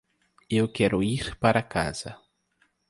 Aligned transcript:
Eu 0.49 0.67
quero 0.67 1.03
ir 1.03 1.35
para 1.35 1.61
casa. 1.61 2.17